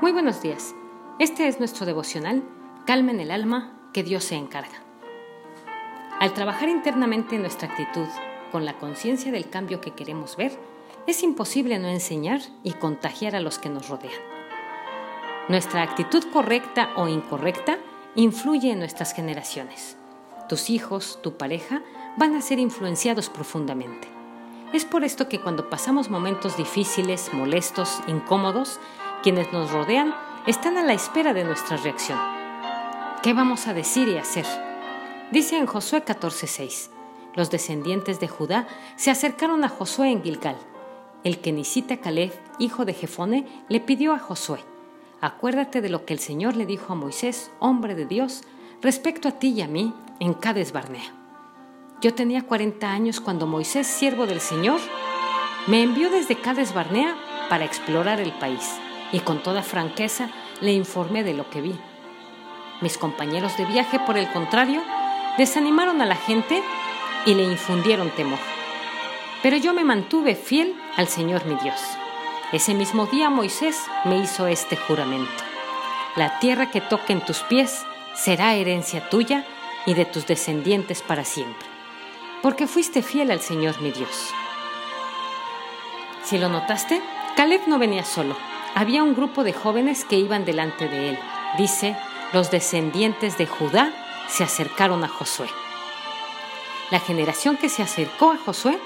Muy 0.00 0.10
buenos 0.10 0.42
días. 0.42 0.74
Este 1.20 1.46
es 1.46 1.60
nuestro 1.60 1.86
devocional, 1.86 2.42
Calma 2.84 3.12
en 3.12 3.20
el 3.20 3.30
alma, 3.30 3.72
que 3.92 4.02
Dios 4.02 4.24
se 4.24 4.34
encarga. 4.34 4.82
Al 6.18 6.34
trabajar 6.34 6.68
internamente 6.68 7.36
en 7.36 7.42
nuestra 7.42 7.68
actitud, 7.68 8.08
con 8.50 8.64
la 8.64 8.76
conciencia 8.76 9.30
del 9.30 9.48
cambio 9.48 9.80
que 9.80 9.92
queremos 9.92 10.36
ver, 10.36 10.58
es 11.06 11.22
imposible 11.22 11.78
no 11.78 11.88
enseñar 11.88 12.40
y 12.64 12.72
contagiar 12.72 13.36
a 13.36 13.40
los 13.40 13.58
que 13.58 13.70
nos 13.70 13.88
rodean. 13.88 14.20
Nuestra 15.48 15.82
actitud 15.82 16.24
correcta 16.32 16.90
o 16.96 17.06
incorrecta 17.06 17.78
influye 18.16 18.72
en 18.72 18.80
nuestras 18.80 19.14
generaciones. 19.14 19.96
Tus 20.48 20.70
hijos, 20.70 21.20
tu 21.22 21.36
pareja, 21.36 21.82
van 22.16 22.34
a 22.34 22.42
ser 22.42 22.58
influenciados 22.58 23.30
profundamente. 23.30 24.08
Es 24.72 24.84
por 24.84 25.04
esto 25.04 25.28
que 25.28 25.40
cuando 25.40 25.70
pasamos 25.70 26.10
momentos 26.10 26.56
difíciles, 26.56 27.32
molestos, 27.32 28.00
incómodos, 28.08 28.80
quienes 29.24 29.54
nos 29.54 29.70
rodean 29.70 30.14
están 30.46 30.76
a 30.76 30.82
la 30.82 30.92
espera 30.92 31.32
de 31.32 31.44
nuestra 31.44 31.78
reacción. 31.78 32.18
¿Qué 33.22 33.32
vamos 33.32 33.66
a 33.66 33.72
decir 33.72 34.06
y 34.06 34.18
hacer? 34.18 34.44
Dice 35.32 35.56
en 35.56 35.64
Josué 35.64 36.04
14:6, 36.04 36.90
los 37.34 37.50
descendientes 37.50 38.20
de 38.20 38.28
Judá 38.28 38.68
se 38.96 39.10
acercaron 39.10 39.64
a 39.64 39.70
Josué 39.70 40.10
en 40.10 40.22
Gilgal. 40.22 40.58
El 41.24 41.38
kenisita 41.38 41.96
Caleb, 41.96 42.38
hijo 42.58 42.84
de 42.84 42.92
Jefone, 42.92 43.46
le 43.70 43.80
pidió 43.80 44.12
a 44.12 44.18
Josué, 44.18 44.58
acuérdate 45.22 45.80
de 45.80 45.88
lo 45.88 46.04
que 46.04 46.12
el 46.12 46.18
Señor 46.18 46.54
le 46.54 46.66
dijo 46.66 46.92
a 46.92 46.96
Moisés, 46.96 47.50
hombre 47.60 47.94
de 47.94 48.04
Dios, 48.04 48.42
respecto 48.82 49.28
a 49.28 49.32
ti 49.32 49.54
y 49.56 49.62
a 49.62 49.68
mí 49.68 49.94
en 50.20 50.34
Cades 50.34 50.72
Barnea. 50.72 51.14
Yo 52.02 52.12
tenía 52.12 52.42
40 52.42 52.92
años 52.92 53.22
cuando 53.22 53.46
Moisés, 53.46 53.86
siervo 53.86 54.26
del 54.26 54.40
Señor, 54.42 54.80
me 55.66 55.82
envió 55.82 56.10
desde 56.10 56.38
Cades 56.38 56.74
Barnea 56.74 57.16
para 57.48 57.64
explorar 57.64 58.20
el 58.20 58.32
país 58.32 58.78
y 59.14 59.20
con 59.20 59.44
toda 59.44 59.62
franqueza 59.62 60.28
le 60.60 60.72
informé 60.72 61.22
de 61.22 61.34
lo 61.34 61.48
que 61.48 61.60
vi. 61.60 61.72
Mis 62.80 62.98
compañeros 62.98 63.56
de 63.56 63.64
viaje, 63.64 64.00
por 64.00 64.18
el 64.18 64.28
contrario, 64.32 64.82
desanimaron 65.38 66.02
a 66.02 66.04
la 66.04 66.16
gente 66.16 66.60
y 67.24 67.34
le 67.34 67.44
infundieron 67.44 68.10
temor. 68.10 68.40
Pero 69.40 69.56
yo 69.56 69.72
me 69.72 69.84
mantuve 69.84 70.34
fiel 70.34 70.74
al 70.96 71.06
Señor 71.06 71.46
mi 71.46 71.54
Dios. 71.62 71.80
Ese 72.50 72.74
mismo 72.74 73.06
día 73.06 73.30
Moisés 73.30 73.80
me 74.04 74.18
hizo 74.18 74.48
este 74.48 74.76
juramento. 74.76 75.44
La 76.16 76.40
tierra 76.40 76.72
que 76.72 76.80
toque 76.80 77.12
en 77.12 77.24
tus 77.24 77.38
pies 77.44 77.86
será 78.16 78.54
herencia 78.54 79.08
tuya 79.10 79.46
y 79.86 79.94
de 79.94 80.06
tus 80.06 80.26
descendientes 80.26 81.02
para 81.02 81.24
siempre, 81.24 81.68
porque 82.42 82.66
fuiste 82.66 83.00
fiel 83.00 83.30
al 83.30 83.40
Señor 83.40 83.80
mi 83.80 83.92
Dios. 83.92 84.30
Si 86.24 86.36
lo 86.36 86.48
notaste, 86.48 87.00
Caleb 87.36 87.60
no 87.68 87.78
venía 87.78 88.04
solo, 88.04 88.36
había 88.74 89.04
un 89.04 89.14
grupo 89.14 89.44
de 89.44 89.52
jóvenes 89.52 90.04
que 90.04 90.18
iban 90.18 90.44
delante 90.44 90.88
de 90.88 91.10
él. 91.10 91.18
Dice, 91.56 91.96
los 92.32 92.50
descendientes 92.50 93.38
de 93.38 93.46
Judá 93.46 93.92
se 94.28 94.42
acercaron 94.42 95.04
a 95.04 95.08
Josué. 95.08 95.48
La 96.90 96.98
generación 96.98 97.56
que 97.56 97.68
se 97.68 97.82
acercó 97.82 98.32
a 98.32 98.36
Josué 98.36 98.78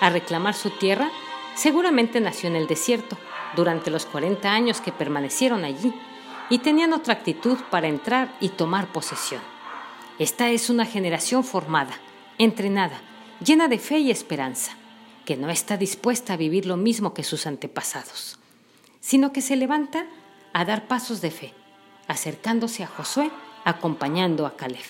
a 0.00 0.10
reclamar 0.10 0.54
su 0.54 0.70
tierra 0.70 1.10
seguramente 1.54 2.20
nació 2.20 2.48
en 2.48 2.56
el 2.56 2.66
desierto 2.66 3.16
durante 3.54 3.90
los 3.90 4.04
40 4.04 4.50
años 4.50 4.80
que 4.80 4.92
permanecieron 4.92 5.64
allí 5.64 5.94
y 6.50 6.58
tenían 6.58 6.92
otra 6.92 7.14
actitud 7.14 7.58
para 7.70 7.86
entrar 7.86 8.36
y 8.40 8.50
tomar 8.50 8.88
posesión. 8.88 9.40
Esta 10.18 10.50
es 10.50 10.70
una 10.70 10.86
generación 10.86 11.44
formada, 11.44 11.94
entrenada, 12.38 13.00
llena 13.44 13.68
de 13.68 13.78
fe 13.78 13.98
y 13.98 14.10
esperanza, 14.10 14.72
que 15.24 15.36
no 15.36 15.50
está 15.50 15.76
dispuesta 15.76 16.32
a 16.32 16.36
vivir 16.36 16.66
lo 16.66 16.76
mismo 16.76 17.14
que 17.14 17.22
sus 17.22 17.46
antepasados 17.46 18.38
sino 19.06 19.32
que 19.32 19.40
se 19.40 19.54
levanta 19.54 20.04
a 20.52 20.64
dar 20.64 20.88
pasos 20.88 21.20
de 21.20 21.30
fe, 21.30 21.54
acercándose 22.08 22.82
a 22.82 22.88
Josué, 22.88 23.30
acompañando 23.64 24.46
a 24.46 24.56
Caleb. 24.56 24.82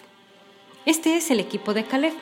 Este 0.86 1.18
es 1.18 1.30
el 1.30 1.38
equipo 1.38 1.74
de 1.74 1.84
Caleb, 1.84 2.14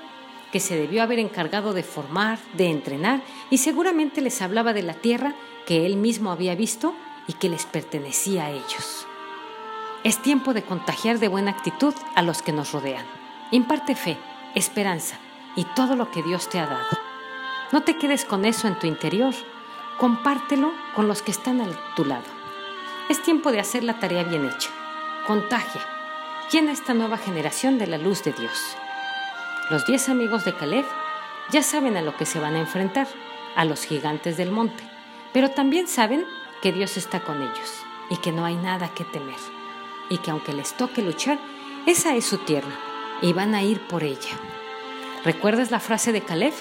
que 0.51 0.59
se 0.59 0.77
debió 0.77 1.05
haber 1.05 1.21
encargado 1.21 1.73
de 1.73 1.85
formar, 1.85 2.41
de 2.55 2.67
entrenar, 2.67 3.23
y 3.49 3.59
seguramente 3.59 4.23
les 4.23 4.43
hablaba 4.43 4.73
de 4.73 4.83
la 4.83 4.95
tierra 4.95 5.37
que 5.67 5.87
él 5.87 5.97
mismo 5.97 6.33
había 6.33 6.57
visto 6.57 6.97
y 7.29 7.35
que 7.35 7.49
les 7.49 7.65
pertenecía 7.65 8.47
a 8.47 8.51
ellos. 8.51 9.07
Es 10.03 10.21
tiempo 10.21 10.53
de 10.53 10.65
contagiar 10.65 11.21
de 11.21 11.29
buena 11.29 11.53
actitud 11.53 11.95
a 12.17 12.23
los 12.23 12.43
que 12.43 12.51
nos 12.51 12.73
rodean. 12.73 13.07
Imparte 13.53 13.95
fe, 13.95 14.17
esperanza 14.57 15.17
y 15.55 15.65
todo 15.77 15.95
lo 15.95 16.11
que 16.11 16.25
Dios 16.25 16.49
te 16.49 16.59
ha 16.59 16.67
dado. 16.67 16.99
No 17.71 17.85
te 17.85 17.97
quedes 17.97 18.25
con 18.25 18.45
eso 18.45 18.67
en 18.67 18.81
tu 18.81 18.89
interior, 18.89 19.33
compártelo 19.99 20.73
con 20.95 21.09
los 21.09 21.23
que 21.23 21.31
están 21.31 21.61
a 21.61 21.67
tu 21.95 22.05
lado. 22.05 22.25
Es 23.09 23.23
tiempo 23.23 23.53
de 23.53 23.61
hacer 23.61 23.85
la 23.85 23.99
tarea 23.99 24.25
bien 24.25 24.47
hecha. 24.47 24.71
Contagia. 25.27 25.83
Llena 26.51 26.73
esta 26.73 26.95
nueva 26.95 27.17
generación 27.17 27.79
de 27.79 27.87
la 27.87 27.99
luz 27.99 28.23
de 28.25 28.33
Dios. 28.33 28.77
Los 29.71 29.87
diez 29.87 30.09
amigos 30.09 30.45
de 30.45 30.55
Caleb 30.55 30.85
ya 31.51 31.63
saben 31.63 31.97
a 31.97 32.03
lo 32.03 32.17
que 32.17 32.27
se 32.27 32.41
van 32.41 32.55
a 32.55 32.61
enfrentar, 32.61 33.07
a 33.57 33.65
los 33.65 33.85
gigantes 33.85 34.37
del 34.37 34.51
monte, 34.51 34.83
pero 35.33 35.51
también 35.51 35.89
saben 35.89 36.25
que 36.63 36.73
Dios 36.73 36.97
está 36.97 37.21
con 37.21 37.43
ellos 37.43 37.73
y 38.11 38.17
que 38.19 38.33
no 38.33 38.45
hay 38.45 38.57
nada 38.57 38.89
que 38.95 39.05
temer, 39.05 39.37
y 40.11 40.19
que 40.19 40.31
aunque 40.31 40.53
les 40.53 40.75
toque 40.75 41.03
luchar, 41.03 41.39
esa 41.87 42.15
es 42.15 42.25
su 42.25 42.39
tierra 42.39 42.73
y 43.23 43.33
van 43.33 43.55
a 43.55 43.63
ir 43.63 43.81
por 43.87 44.05
ella. 44.05 44.39
¿Recuerdas 45.25 45.71
la 45.71 45.81
frase 45.81 46.13
de 46.13 46.23
Caleb? 46.23 46.53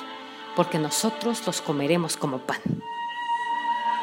Porque 0.55 0.79
nosotros 0.79 1.45
los 1.45 1.61
comeremos 1.61 2.15
como 2.15 2.39
pan 2.39 2.61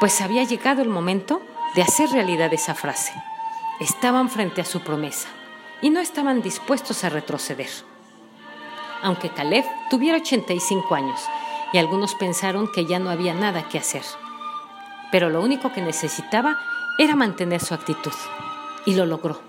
pues 0.01 0.19
había 0.19 0.43
llegado 0.43 0.81
el 0.81 0.89
momento 0.89 1.43
de 1.75 1.83
hacer 1.83 2.09
realidad 2.09 2.51
esa 2.51 2.73
frase. 2.73 3.13
Estaban 3.79 4.31
frente 4.31 4.59
a 4.59 4.65
su 4.65 4.81
promesa 4.81 5.27
y 5.79 5.91
no 5.91 5.99
estaban 5.99 6.41
dispuestos 6.41 7.03
a 7.03 7.09
retroceder. 7.09 7.69
Aunque 9.03 9.29
Caleb 9.29 9.63
tuviera 9.91 10.17
85 10.17 10.95
años 10.95 11.21
y 11.71 11.77
algunos 11.77 12.15
pensaron 12.15 12.67
que 12.71 12.87
ya 12.87 12.97
no 12.97 13.11
había 13.11 13.35
nada 13.35 13.69
que 13.69 13.77
hacer, 13.77 14.01
pero 15.11 15.29
lo 15.29 15.39
único 15.39 15.71
que 15.71 15.83
necesitaba 15.83 16.57
era 16.97 17.15
mantener 17.15 17.61
su 17.61 17.75
actitud 17.75 18.13
y 18.87 18.95
lo 18.95 19.05
logró. 19.05 19.39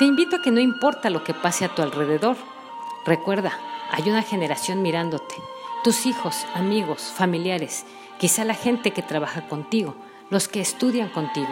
Te 0.00 0.04
invito 0.04 0.34
a 0.34 0.42
que 0.42 0.50
no 0.50 0.58
importa 0.58 1.10
lo 1.10 1.22
que 1.22 1.32
pase 1.32 1.64
a 1.64 1.72
tu 1.72 1.82
alrededor, 1.82 2.36
recuerda, 3.06 3.52
hay 3.92 4.10
una 4.10 4.22
generación 4.22 4.82
mirándote, 4.82 5.36
tus 5.84 6.06
hijos, 6.06 6.44
amigos, 6.54 7.12
familiares, 7.16 7.86
Quizá 8.18 8.44
la 8.44 8.54
gente 8.54 8.92
que 8.92 9.02
trabaja 9.02 9.48
contigo, 9.48 9.96
los 10.30 10.48
que 10.48 10.60
estudian 10.60 11.08
contigo, 11.08 11.48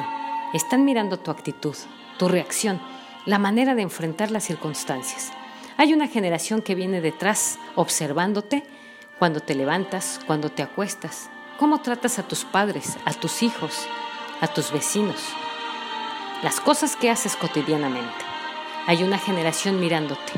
están 0.53 0.84
mirando 0.84 1.19
tu 1.19 1.31
actitud, 1.31 1.77
tu 2.19 2.28
reacción, 2.28 2.81
la 3.27 3.39
manera 3.39 3.75
de 3.75 3.83
enfrentar 3.83 4.31
las 4.31 4.45
circunstancias. 4.45 5.33
Hay 5.77 5.93
una 5.93 6.06
generación 6.06 6.62
que 6.62 6.75
viene 6.75 7.00
detrás 7.00 7.59
observándote 7.75 8.62
cuando 9.19 9.41
te 9.41 9.55
levantas, 9.55 10.21
cuando 10.27 10.50
te 10.50 10.62
acuestas, 10.62 11.31
cómo 11.59 11.81
tratas 11.81 12.19
a 12.19 12.25
tus 12.28 12.45
padres, 12.45 12.97
a 13.05 13.12
tus 13.12 13.43
hijos, 13.43 13.87
a 14.41 14.49
tus 14.49 14.73
vecinos, 14.73 15.21
las 16.43 16.61
cosas 16.61 16.97
que 16.97 17.11
haces 17.11 17.37
cotidianamente. 17.37 18.25
Hay 18.87 19.05
una 19.05 19.19
generación 19.19 19.79
mirándote, 19.79 20.33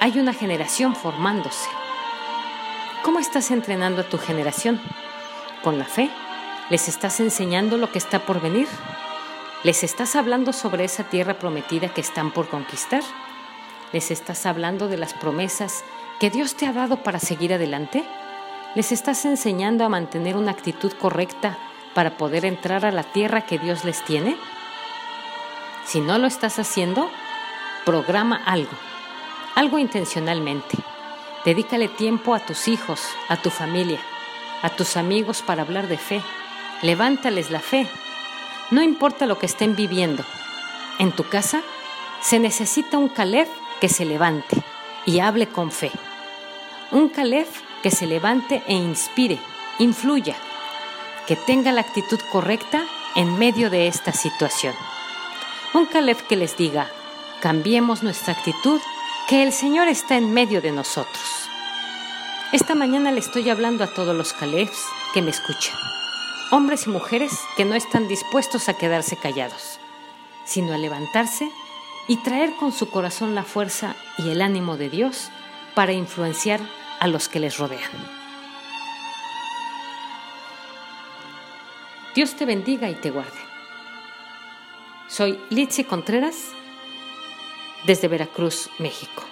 hay 0.00 0.18
una 0.18 0.32
generación 0.32 0.96
formándose. 0.96 1.68
¿Cómo 3.04 3.20
estás 3.20 3.52
entrenando 3.52 4.02
a 4.02 4.08
tu 4.08 4.18
generación? 4.18 4.80
Con 5.66 5.80
la 5.80 5.84
fe? 5.84 6.08
¿Les 6.70 6.86
estás 6.86 7.18
enseñando 7.18 7.76
lo 7.76 7.90
que 7.90 7.98
está 7.98 8.20
por 8.20 8.40
venir? 8.40 8.68
¿Les 9.64 9.82
estás 9.82 10.14
hablando 10.14 10.52
sobre 10.52 10.84
esa 10.84 11.02
tierra 11.02 11.40
prometida 11.40 11.88
que 11.88 12.00
están 12.00 12.30
por 12.30 12.48
conquistar? 12.48 13.02
¿Les 13.92 14.12
estás 14.12 14.46
hablando 14.46 14.86
de 14.86 14.96
las 14.96 15.12
promesas 15.12 15.82
que 16.20 16.30
Dios 16.30 16.54
te 16.54 16.68
ha 16.68 16.72
dado 16.72 17.02
para 17.02 17.18
seguir 17.18 17.52
adelante? 17.52 18.04
¿Les 18.76 18.92
estás 18.92 19.24
enseñando 19.24 19.84
a 19.84 19.88
mantener 19.88 20.36
una 20.36 20.52
actitud 20.52 20.92
correcta 20.92 21.58
para 21.94 22.16
poder 22.16 22.44
entrar 22.44 22.86
a 22.86 22.92
la 22.92 23.02
tierra 23.02 23.40
que 23.40 23.58
Dios 23.58 23.84
les 23.84 24.04
tiene? 24.04 24.36
Si 25.84 26.00
no 26.00 26.16
lo 26.18 26.28
estás 26.28 26.60
haciendo, 26.60 27.10
programa 27.84 28.40
algo, 28.46 28.76
algo 29.56 29.80
intencionalmente. 29.80 30.78
Dedícale 31.44 31.88
tiempo 31.88 32.36
a 32.36 32.38
tus 32.38 32.68
hijos, 32.68 33.00
a 33.28 33.36
tu 33.42 33.50
familia 33.50 33.98
a 34.66 34.70
tus 34.70 34.96
amigos 34.96 35.42
para 35.42 35.62
hablar 35.62 35.86
de 35.86 35.96
fe. 35.96 36.20
Levántales 36.82 37.52
la 37.52 37.60
fe. 37.60 37.88
No 38.72 38.82
importa 38.82 39.26
lo 39.26 39.38
que 39.38 39.46
estén 39.46 39.76
viviendo. 39.76 40.24
En 40.98 41.12
tu 41.12 41.22
casa 41.28 41.62
se 42.20 42.40
necesita 42.40 42.98
un 42.98 43.08
Caleb 43.08 43.46
que 43.80 43.88
se 43.88 44.04
levante 44.04 44.56
y 45.04 45.20
hable 45.20 45.46
con 45.46 45.70
fe. 45.70 45.92
Un 46.90 47.08
Caleb 47.10 47.46
que 47.80 47.92
se 47.92 48.08
levante 48.08 48.64
e 48.66 48.74
inspire, 48.74 49.38
influya, 49.78 50.34
que 51.28 51.36
tenga 51.36 51.70
la 51.70 51.82
actitud 51.82 52.18
correcta 52.32 52.82
en 53.14 53.38
medio 53.38 53.70
de 53.70 53.86
esta 53.86 54.12
situación. 54.12 54.74
Un 55.74 55.86
Caleb 55.86 56.16
que 56.26 56.34
les 56.34 56.56
diga, 56.56 56.90
cambiemos 57.40 58.02
nuestra 58.02 58.32
actitud, 58.32 58.80
que 59.28 59.44
el 59.44 59.52
Señor 59.52 59.86
está 59.86 60.16
en 60.16 60.32
medio 60.32 60.60
de 60.60 60.72
nosotros. 60.72 61.45
Esta 62.52 62.76
mañana 62.76 63.10
le 63.10 63.18
estoy 63.18 63.50
hablando 63.50 63.82
a 63.82 63.88
todos 63.88 64.16
los 64.16 64.32
Calebs 64.32 64.84
que 65.12 65.20
me 65.20 65.30
escuchan. 65.30 65.74
hombres 66.52 66.86
y 66.86 66.90
mujeres 66.90 67.32
que 67.56 67.64
no 67.64 67.74
están 67.74 68.06
dispuestos 68.06 68.68
a 68.68 68.74
quedarse 68.74 69.16
callados, 69.16 69.80
sino 70.44 70.72
a 70.72 70.78
levantarse 70.78 71.50
y 72.06 72.18
traer 72.18 72.54
con 72.54 72.70
su 72.70 72.88
corazón 72.88 73.34
la 73.34 73.42
fuerza 73.42 73.96
y 74.16 74.30
el 74.30 74.40
ánimo 74.40 74.76
de 74.76 74.88
Dios 74.88 75.30
para 75.74 75.92
influenciar 75.92 76.60
a 77.00 77.08
los 77.08 77.28
que 77.28 77.40
les 77.40 77.58
rodean. 77.58 77.90
Dios 82.14 82.36
te 82.36 82.44
bendiga 82.44 82.88
y 82.88 82.94
te 82.94 83.10
guarde. 83.10 83.40
Soy 85.08 85.40
Litsi 85.50 85.82
Contreras 85.82 86.52
desde 87.86 88.06
Veracruz, 88.06 88.70
México. 88.78 89.24